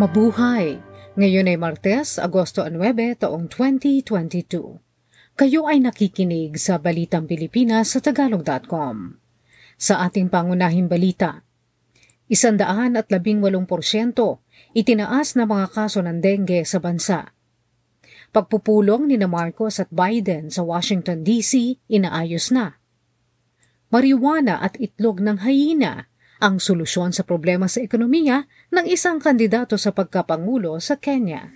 [0.00, 0.80] Mabuhay!
[1.20, 4.80] Ngayon ay Martes, Agosto 9, taong 2022.
[5.36, 9.20] Kayo ay nakikinig sa Balitang Pilipinas sa Tagalog.com.
[9.76, 11.44] Sa ating pangunahing balita,
[12.32, 14.40] isandaan at labing walong porsyento
[14.72, 17.36] itinaas na mga kaso ng dengue sa bansa.
[18.32, 22.80] Pagpupulong ni Marcos at Biden sa Washington DC inaayos na.
[23.92, 26.08] Marijuana at itlog ng hayina
[26.40, 31.52] ang solusyon sa problema sa ekonomiya ng isang kandidato sa pagkapangulo sa Kenya.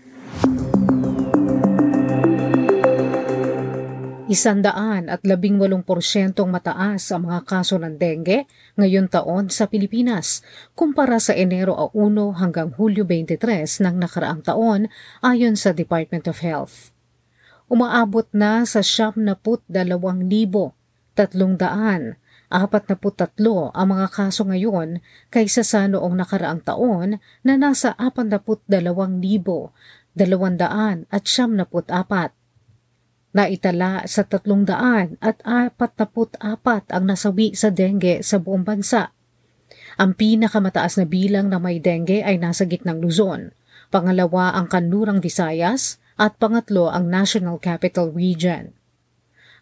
[4.25, 8.49] Isandaan at labing walong porsyentong mataas ang mga kaso ng dengue
[8.81, 10.41] ngayon taon sa Pilipinas
[10.73, 14.89] kumpara sa Enero 1 hanggang Hulyo 23 ng nakaraang taon
[15.21, 16.89] ayon sa Department of Health.
[17.69, 20.73] Umaabot na sa siyam na put dalawang libo,
[21.13, 22.17] tatlong daan
[22.55, 25.03] 43 ang mga kaso ngayon
[25.35, 29.75] kaysa sa noong nakaraang taon na nasa 42,200
[31.11, 32.31] at 74.
[33.35, 39.11] Naitala sa 300 at 44 ang nasawi sa dengue sa buong bansa.
[39.99, 43.51] Ang pinakamataas na bilang na may dengue ay nasa gitnang Luzon.
[43.91, 48.71] Pangalawa ang Kanlurang Visayas at pangatlo ang National Capital Region.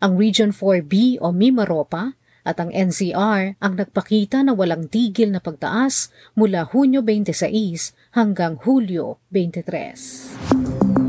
[0.05, 6.11] Ang Region 4B o Mimaropa at ang NCR ang nagpakita na walang tigil na pagtaas
[6.35, 11.03] mula Hunyo 26 hanggang Hulyo 23.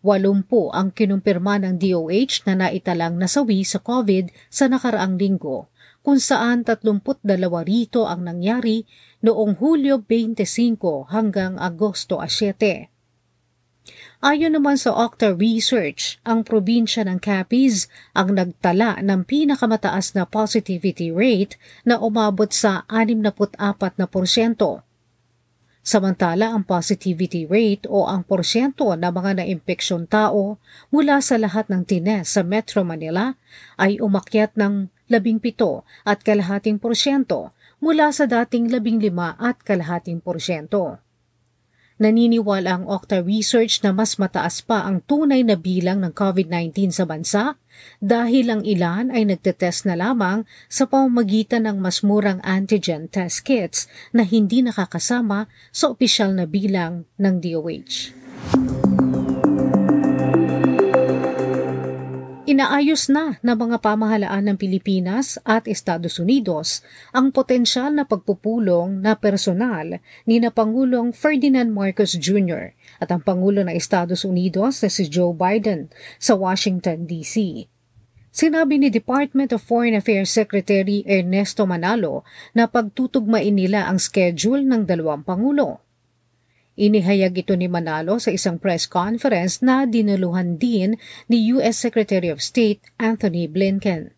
[0.02, 5.70] 80 ang kinumpirma ng DOH na naitalang nasawi sa COVID sa nakaraang linggo,
[6.02, 7.24] kung saan 32
[7.64, 8.84] rito ang nangyari
[9.22, 12.93] noong Hulyo 25 hanggang Agosto 7.
[14.24, 21.12] Ayon naman sa Okta Research, ang probinsya ng Capiz ang nagtala ng pinakamataas na positivity
[21.12, 23.60] rate na umabot sa 64%.
[25.84, 30.56] Samantala, ang positivity rate o ang porsyento ng mga naimpeksyon tao
[30.88, 33.36] mula sa lahat ng tines sa Metro Manila
[33.76, 37.52] ay umakyat ng 17 at kalahating porsyento
[37.84, 41.03] mula sa dating 15 at kalahating porsyento.
[42.02, 47.06] Naniniwala ang Okta Research na mas mataas pa ang tunay na bilang ng COVID-19 sa
[47.06, 47.44] bansa
[48.02, 53.86] dahil ang ilan ay nagtetest na lamang sa pamamagitan ng mas murang antigen test kits
[54.10, 58.83] na hindi nakakasama sa opisyal na bilang ng DOH.
[62.54, 69.18] Inaayos na ng mga pamahalaan ng Pilipinas at Estados Unidos ang potensyal na pagpupulong na
[69.18, 69.98] personal
[70.30, 72.78] ni na Pangulong Ferdinand Marcos Jr.
[73.02, 75.90] at ang Pangulo ng Estados Unidos na si Joe Biden
[76.22, 77.66] sa Washington, D.C.
[78.30, 82.22] Sinabi ni Department of Foreign Affairs Secretary Ernesto Manalo
[82.54, 85.83] na pagtutugmain nila ang schedule ng dalawang Pangulo.
[86.74, 90.98] Inihayag ito ni Manalo sa isang press conference na dinaluhan din
[91.30, 91.78] ni U.S.
[91.78, 94.10] Secretary of State Anthony Blinken.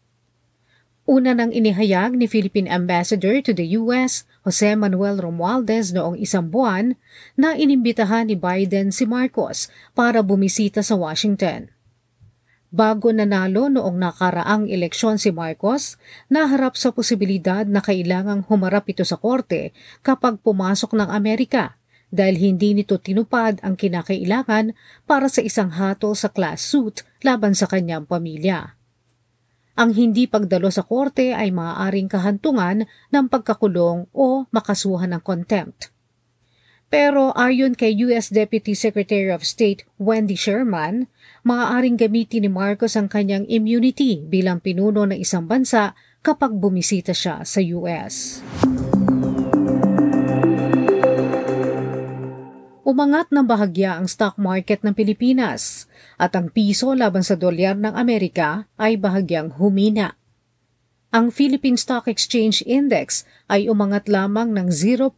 [1.03, 4.23] Una nang inihayag ni Philippine Ambassador to the U.S.
[4.47, 6.95] Jose Manuel Romualdez noong isang buwan
[7.35, 11.69] na inimbitahan ni Biden si Marcos para bumisita sa Washington.
[12.71, 15.99] Bago nanalo noong nakaraang eleksyon si Marcos,
[16.31, 21.75] naharap sa posibilidad na kailangang humarap ito sa korte kapag pumasok ng Amerika
[22.13, 24.75] dahil hindi nito tinupad ang kinakailangan
[25.05, 28.75] para sa isang hatol sa class suit laban sa kanyang pamilya.
[29.75, 35.91] Ang hindi pagdalo sa korte ay maaaring kahantungan ng pagkakulong o makasuhan ng contempt.
[36.87, 38.31] Pero ayon kay U.S.
[38.31, 41.11] Deputy Secretary of State Wendy Sherman,
[41.43, 45.91] maaaring gamitin ni Marcos ang kanyang immunity bilang pinuno ng isang bansa
[46.23, 48.39] kapag bumisita siya sa U.S.
[52.85, 55.89] umangat ng bahagya ang stock market ng Pilipinas
[56.21, 60.13] at ang piso laban sa dolyar ng Amerika ay bahagyang humina.
[61.15, 65.15] ang Philippine Stock Exchange Index ay umangat lamang ng 0.45%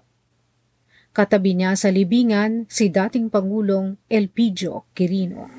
[1.11, 5.51] Katabi niya sa libingan si dating Pangulong Elpidio Quirino.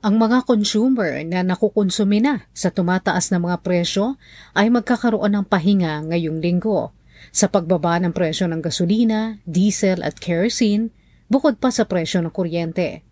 [0.00, 4.20] Ang mga consumer na nakukonsumi na sa tumataas na mga presyo
[4.52, 6.92] ay magkakaroon ng pahinga ngayong linggo
[7.30, 10.90] sa pagbaba ng presyo ng gasolina, diesel at kerosene
[11.30, 13.06] bukod pa sa presyo ng kuryente.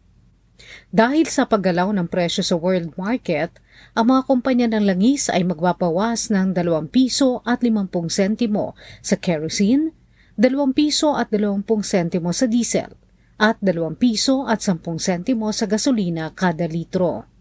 [0.90, 3.54] Dahil sa paggalaw ng presyo sa world market,
[3.94, 9.94] ang mga kumpanya ng langis ay magbabawas ng 2 piso at 50 sentimo sa kerosene,
[10.34, 12.90] 2 piso at 20 sentimo sa diesel,
[13.38, 17.38] at 2 piso at 10 sentimo sa gasolina kada litro.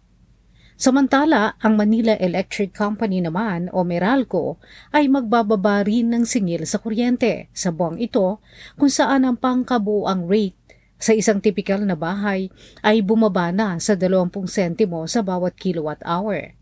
[0.77, 4.62] Samantala, ang Manila Electric Company naman o Meralco
[4.94, 8.45] ay magbababa rin ng singil sa kuryente sa buwang ito
[8.77, 10.66] kung saan ang pangkabuang rate
[10.97, 12.49] sa isang tipikal na bahay
[12.81, 16.57] ay bumaba na sa 20 sentimo sa bawat kilowatt hour.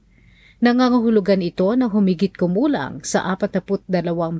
[0.63, 3.91] Nangangahulugan ito ng humigit kumulang sa 42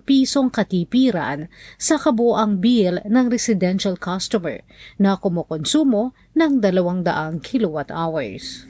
[0.08, 4.64] pisong katipiran sa kabuang bill ng residential customer
[4.96, 8.64] na kumukonsumo ng 200 kilowatt hours.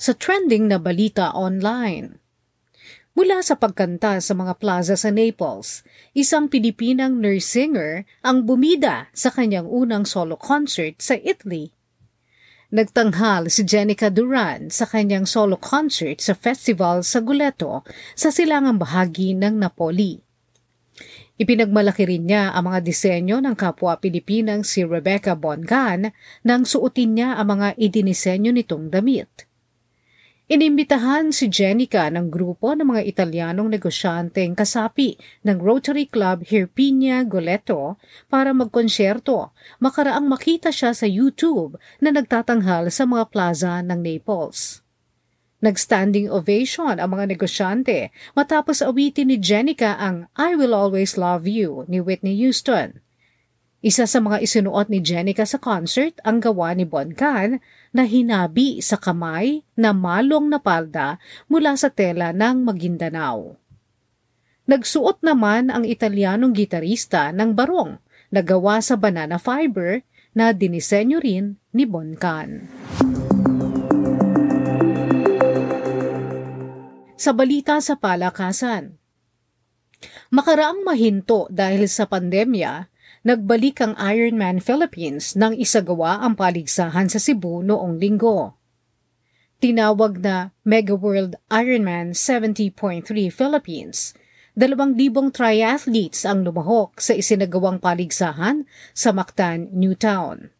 [0.00, 2.20] Sa trending na balita online,
[3.20, 5.84] Mula sa pagkanta sa mga plaza sa Naples,
[6.16, 11.68] isang Pilipinang nurse singer ang bumida sa kanyang unang solo concert sa Italy.
[12.72, 17.84] Nagtanghal si Jenica Duran sa kanyang solo concert sa festival sa Guleto
[18.16, 20.16] sa silangang bahagi ng Napoli.
[21.36, 26.08] Ipinagmalaki rin niya ang mga disenyo ng kapwa Pilipinang si Rebecca Bongan
[26.40, 29.49] nang suotin niya ang mga idinisenyo nitong damit.
[30.50, 35.14] Inimbitahan si Jenica ng grupo ng mga Italianong negosyanteng kasapi
[35.46, 39.54] ng Rotary Club Hirpinia Goleto para magkonsyerto.
[39.78, 44.82] Makaraang makita siya sa YouTube na nagtatanghal sa mga plaza ng Naples.
[45.62, 51.86] Nagstanding ovation ang mga negosyante matapos awitin ni Jenica ang I Will Always Love You
[51.86, 52.98] ni Whitney Houston.
[53.80, 57.64] Isa sa mga isinuot ni Jenica sa concert ang gawa ni Boncan
[57.96, 61.16] na hinabi sa kamay na malong na palda
[61.48, 63.56] mula sa tela ng Maguindanao.
[64.68, 67.96] Nagsuot naman ang Italianong gitarista ng barong
[68.28, 70.04] na gawa sa banana fiber
[70.36, 72.68] na dinisenyo rin ni Boncan.
[77.16, 79.00] Sa balita sa palakasan,
[80.32, 82.88] Makaraang mahinto dahil sa pandemya,
[83.20, 88.56] nagbalik ang Ironman Philippines nang isagawa ang paligsahan sa Cebu noong linggo.
[89.60, 94.16] Tinawag na Mega World Ironman 70.3 Philippines.
[94.56, 98.64] Dalawang libong triathletes ang lumahok sa isinagawang paligsahan
[98.96, 100.52] sa Mactan, Newtown.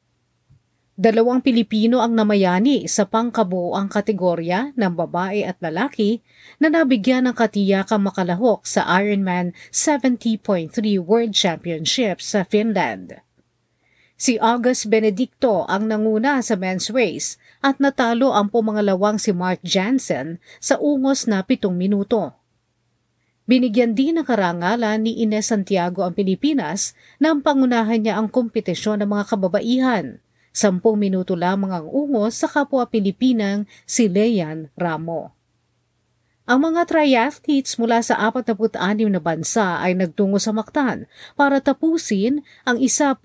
[1.01, 6.21] Dalawang Pilipino ang namayani sa pangkabuoang kategorya ng babae at lalaki
[6.61, 10.69] na nabigyan ng katiyakang makalahok sa Ironman 70.3
[11.01, 13.17] World Championship sa Finland.
[14.21, 20.37] Si August Benedicto ang nanguna sa men's race at natalo ang pumangalawang si Mark Jansen
[20.61, 22.37] sa ungos na pitong minuto.
[23.49, 29.09] Binigyan din ng karangalan ni Ines Santiago ang Pilipinas nang pangunahan niya ang kompetisyon ng
[29.09, 35.31] mga kababaihan Sampung minuto lamang ang ungos sa kapwa Pilipinang si Leyan Ramo.
[36.51, 38.75] Ang mga triathletes mula sa 46
[39.07, 41.07] na bansa ay nagtungo sa Mactan
[41.39, 43.23] para tapusin ang 1.7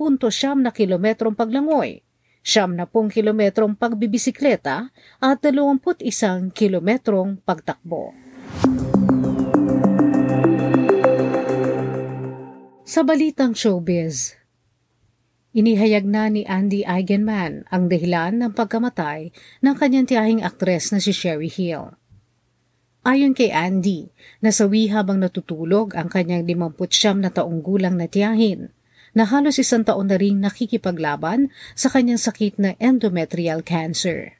[0.61, 2.05] na kilometrong paglangoy,
[2.45, 8.13] siyam na pong kilometrong pagbibisikleta at 21 kilometrong pagtakbo.
[12.85, 14.37] Sa balitang showbiz,
[15.55, 19.31] Inihayag na ni Andy Eigenman ang dahilan ng pagkamatay
[19.63, 21.95] ng kanyang tiyahing aktres na si Sherry Hill.
[23.07, 24.11] Ayon kay Andy,
[24.43, 28.75] nasawi habang natutulog ang kanyang 59 na taong gulang na tiyahin
[29.15, 34.35] na halos isang taon na ring nakikipaglaban sa kanyang sakit na endometrial cancer.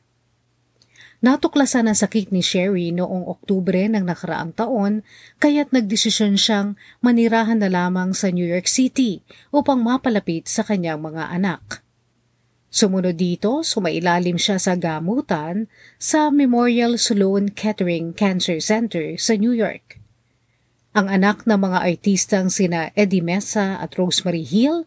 [1.24, 5.00] Natuklasan ang sakit ni Sherry noong Oktubre ng nakaraang taon
[5.40, 9.24] kaya't nagdesisyon siyang manirahan na lamang sa New York City
[9.56, 11.86] upang mapalapit sa kanyang mga anak.
[12.68, 20.04] Sumunod dito, sumailalim siya sa gamutan sa Memorial Sloan Kettering Cancer Center sa New York.
[20.92, 24.84] Ang anak ng mga artistang sina Eddie Mesa at Rosemary Hill,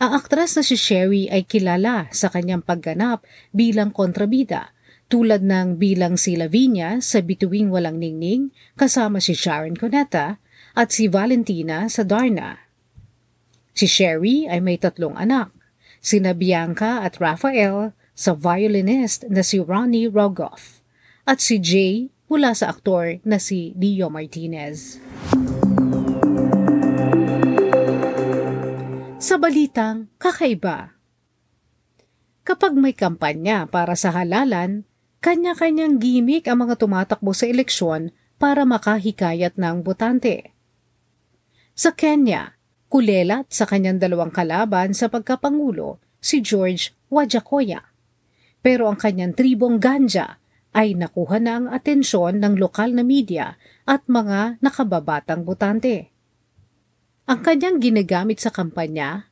[0.00, 4.75] ang aktras na si Sherry ay kilala sa kanyang pagganap bilang kontrabida
[5.06, 10.42] tulad ng bilang si Lavinia sa Bituing Walang Ningning kasama si Sharon Cuneta
[10.74, 12.58] at si Valentina sa Darna.
[13.76, 15.52] Si Sherry ay may tatlong anak,
[16.02, 20.82] sina Bianca at Raphael sa violinist na si Ronnie Rogoff
[21.28, 24.98] at si Jay mula sa aktor na si Leo Martinez.
[29.22, 30.96] Sa balitang kakaiba,
[32.46, 34.85] Kapag may kampanya para sa halalan,
[35.26, 40.54] kanya-kanyang gimmick ang mga tumatakbo sa eleksyon para makahikayat ng botante.
[41.74, 42.54] Sa Kenya,
[42.86, 47.82] kulelat sa kanyang dalawang kalaban sa pagkapangulo, si George Wajakoya.
[48.62, 50.38] Pero ang kanyang tribong ganja
[50.70, 56.14] ay nakuha na ang atensyon ng lokal na media at mga nakababatang botante.
[57.26, 59.26] Ang kanyang ginagamit sa kampanya,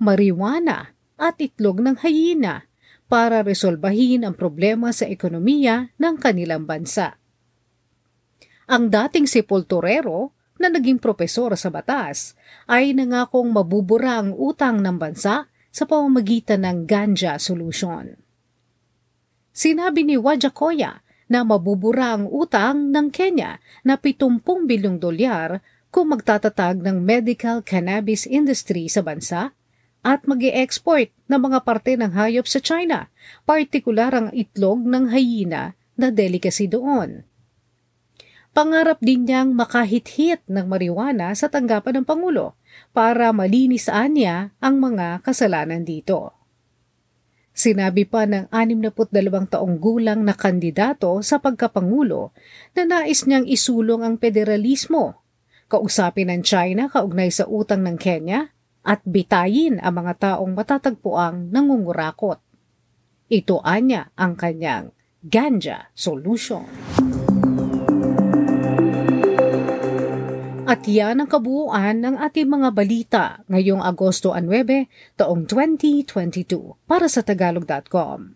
[0.00, 2.64] marijuana at itlog ng hayina
[3.06, 7.14] para resolbahin ang problema sa ekonomiya ng kanilang bansa.
[8.66, 12.34] Ang dating sepulturero na naging propesor sa batas
[12.66, 18.16] ay nangakong mabubura ang utang ng bansa sa pamamagitan ng ganja solution.
[19.52, 26.82] Sinabi ni Wajakoya na mabubura ang utang ng Kenya na 70 bilyong dolyar kung magtatatag
[26.82, 29.54] ng medical cannabis industry sa bansa
[30.06, 33.10] at mag export ng mga parte ng hayop sa China,
[33.42, 37.26] partikular ang itlog ng hyena na delicacy doon.
[38.54, 42.54] Pangarap din niyang makahit-hit ng marijuana sa tanggapan ng Pangulo
[42.94, 46.32] para malinisaan niya ang mga kasalanan dito.
[47.52, 49.02] Sinabi pa ng 62
[49.52, 52.30] taong gulang na kandidato sa pagkapangulo
[52.78, 55.20] na nais niyang isulong ang federalismo,
[55.68, 58.55] kausapin ng China kaugnay sa utang ng Kenya
[58.86, 62.38] at bitayin ang mga taong matatagpuang nangungurakot.
[63.26, 64.94] Ito anya ang kanyang
[65.26, 66.62] ganja solution.
[70.66, 77.22] At yan ang kabuuan ng ating mga balita ngayong Agosto 9, taong 2022 para sa
[77.22, 78.34] Tagalog.com.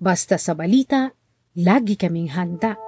[0.00, 1.12] Basta sa balita,
[1.56, 2.80] lagi kaming handa.